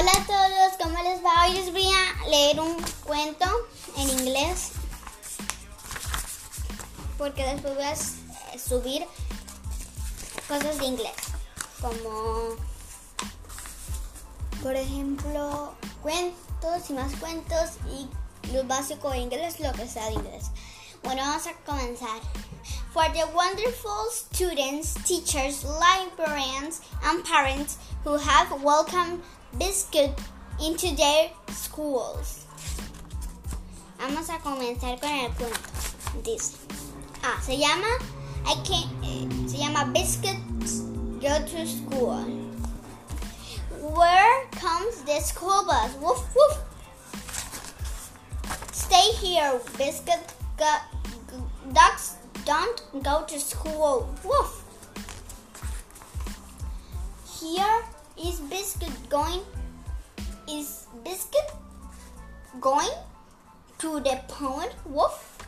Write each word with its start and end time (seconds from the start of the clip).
Hola 0.00 0.12
a 0.12 0.26
todos, 0.26 0.78
¿cómo 0.82 1.02
les 1.02 1.22
va? 1.22 1.44
Hoy 1.44 1.52
les 1.52 1.70
voy 1.72 1.84
a 1.84 2.26
leer 2.30 2.58
un 2.58 2.74
cuento 3.04 3.44
en 3.98 4.08
inglés 4.08 4.70
porque 7.18 7.44
después 7.44 7.74
voy 7.74 7.84
a 7.84 8.58
subir 8.58 9.04
cosas 10.48 10.78
de 10.78 10.86
inglés 10.86 11.12
como 11.82 12.56
por 14.62 14.74
ejemplo 14.74 15.74
cuentos 16.00 16.88
y 16.88 16.92
más 16.94 17.14
cuentos 17.16 17.72
y 17.92 18.08
lo 18.54 18.64
básico 18.64 19.10
de 19.10 19.18
inglés, 19.18 19.60
lo 19.60 19.70
que 19.72 19.86
sea 19.86 20.06
de 20.06 20.14
inglés. 20.14 20.46
Bueno, 21.02 21.20
vamos 21.20 21.46
a 21.46 21.52
comenzar. 21.66 22.20
For 22.94 23.04
the 23.12 23.26
wonderful 23.34 24.08
students, 24.10 24.94
teachers, 25.04 25.62
librarians, 25.62 26.80
and 27.04 27.22
parents 27.22 27.76
who 28.02 28.16
have 28.16 28.50
welcomed 28.62 29.20
biscuit 29.58 30.10
into 30.60 30.94
their 30.96 31.30
schools. 31.48 32.46
Vamos 33.98 34.28
a 34.30 34.38
comenzar 34.38 34.98
con 35.00 35.10
el 35.10 35.30
cuento. 35.32 35.58
Dice, 36.24 36.56
ah, 37.22 37.38
se 37.42 37.56
llama, 37.56 37.86
I 38.46 38.54
can't, 38.64 38.90
eh, 39.04 39.28
se 39.48 39.58
llama 39.58 39.92
Biscuits 39.92 40.82
Go 41.20 41.38
to 41.46 41.66
School. 41.66 42.24
Where 43.80 44.46
comes 44.52 45.02
the 45.02 45.20
school 45.20 45.64
bus? 45.66 45.94
Woof 46.00 46.34
woof. 46.34 46.58
Stay 48.72 49.12
here, 49.20 49.60
Biscuit. 49.78 50.34
Ducks 51.72 52.16
don't 52.44 53.02
go 53.02 53.24
to 53.26 53.38
school. 53.38 54.08
Woof. 54.24 54.64
Here 57.40 57.84
is 58.22 58.40
Biscuit 58.40 58.92
going? 59.08 59.40
Is 60.48 60.86
Biscuit 61.04 61.52
going 62.60 62.90
to 63.78 64.00
the 64.00 64.20
pond? 64.28 64.70
Woof. 64.84 65.38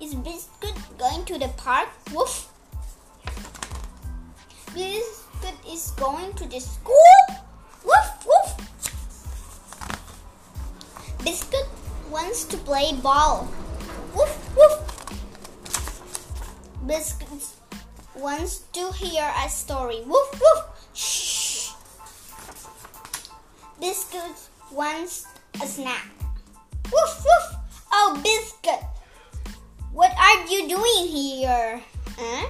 Is 0.00 0.14
Biscuit 0.14 0.74
going 0.98 1.24
to 1.26 1.38
the 1.38 1.48
park? 1.56 1.88
Woof. 2.12 2.48
Biscuit 4.74 5.54
is 5.68 5.90
going 5.92 6.32
to 6.34 6.48
the 6.48 6.60
school? 6.60 7.22
Woof 7.84 8.26
woof. 8.26 8.48
Biscuit 11.22 11.68
wants 12.10 12.44
to 12.44 12.56
play 12.58 12.92
ball. 13.02 13.48
Woof 14.14 14.56
woof. 14.56 14.74
Biscuit 16.86 17.46
wants 18.16 18.58
to 18.72 18.92
hear 18.92 19.32
a 19.44 19.48
story. 19.48 20.02
Woof 20.06 20.40
woof. 20.40 20.90
Shh. 20.92 21.35
Biscuit 23.80 24.36
wants 24.72 25.26
a 25.62 25.66
snack. 25.66 26.08
Woof 26.92 27.24
woof! 27.24 27.60
Oh, 27.92 28.20
Biscuit! 28.22 28.82
What 29.92 30.12
are 30.18 30.46
you 30.46 30.68
doing 30.68 31.08
here? 31.08 31.82
Huh? 32.18 32.48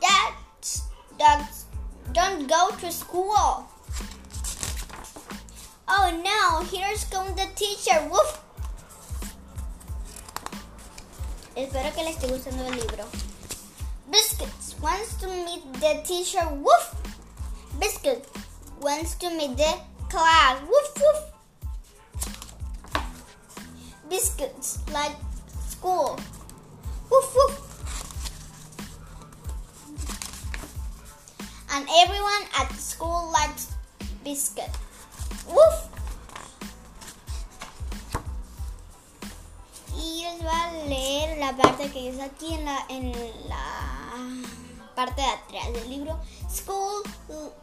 That's, 0.00 0.84
dogs 1.18 1.66
don't 2.12 2.48
go 2.48 2.70
to 2.80 2.90
school. 2.90 3.68
Oh 5.88 6.08
no, 6.24 6.64
here's 6.72 7.04
come 7.04 7.34
the 7.34 7.46
teacher. 7.54 8.00
Woof! 8.10 8.40
Espero 11.56 11.92
que 11.94 12.04
les 12.04 12.16
esté 12.16 12.28
gustando 12.28 12.64
el 12.64 12.72
libro. 12.72 13.04
Biscuit 14.10 14.48
wants 14.80 15.16
to 15.20 15.26
meet 15.26 15.62
the 15.74 16.00
teacher. 16.04 16.46
Woof! 16.52 16.94
Biscuit 17.78 18.26
wants 18.80 19.14
to 19.16 19.28
meet 19.30 19.56
the 19.56 19.74
class. 20.08 20.60
Woof 20.62 20.88
woof. 20.96 21.20
Biscuits 24.08 24.78
like 24.92 25.16
school. 25.68 26.18
Woof 27.10 27.34
woof. 27.36 27.54
And 31.70 31.86
everyone 32.02 32.44
at 32.58 32.72
school 32.72 33.30
likes 33.32 33.72
biscuit. 34.24 34.70
Woof. 35.46 35.88
Y 39.94 40.22
les 40.24 40.38
voy 40.38 40.48
a 40.48 40.72
leer 40.88 41.38
la 41.38 41.52
parte 41.56 41.90
que 41.90 42.10
dice 42.10 42.22
aquí 42.22 42.54
en 42.54 42.64
la 42.64 42.86
en 42.88 43.12
la 43.48 43.88
parte 44.98 45.22
de 45.22 45.28
atrás 45.28 45.72
del 45.72 45.88
libro. 45.88 46.18
School 46.48 47.04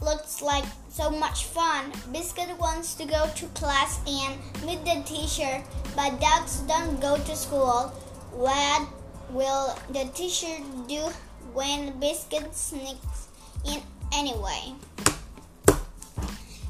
looks 0.00 0.40
like 0.42 0.64
so 0.88 1.10
much 1.10 1.46
fun. 1.46 1.90
Biscuit 2.12 2.56
wants 2.60 2.94
to 2.94 3.04
go 3.04 3.26
to 3.34 3.46
class 3.48 3.98
and 4.06 4.38
meet 4.64 4.84
the 4.84 5.02
teacher, 5.02 5.60
but 5.96 6.20
dogs 6.20 6.60
don't 6.68 7.00
go 7.00 7.16
to 7.16 7.34
school. 7.34 7.90
What 8.32 8.86
will 9.30 9.74
the 9.90 10.04
teacher 10.14 10.62
do 10.86 11.10
when 11.52 11.98
Biscuit 11.98 12.54
sneaks 12.54 13.26
in 13.64 13.82
anyway? 14.12 14.76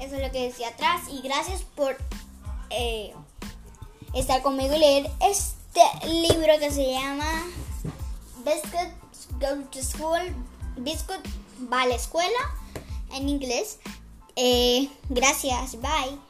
Eso 0.00 0.16
es 0.16 0.22
lo 0.22 0.30
que 0.30 0.48
decía 0.48 0.68
atrás 0.68 1.10
y 1.10 1.20
gracias 1.20 1.62
por 1.76 1.98
eh, 2.70 3.12
estar 4.14 4.40
conmigo 4.42 4.74
y 4.74 4.78
leer 4.78 5.10
este 5.20 5.82
libro 6.06 6.58
que 6.58 6.70
se 6.70 6.90
llama 6.92 7.44
Biscuit 8.46 9.07
Go 9.40 9.62
to 9.70 9.82
School. 9.82 10.20
Biscuit 10.78 11.20
va 11.70 11.82
a 11.82 11.86
la 11.86 11.94
escuela 11.94 12.38
en 13.12 13.28
inglés. 13.28 13.78
Eh, 14.36 14.88
gracias, 15.08 15.80
bye. 15.80 16.27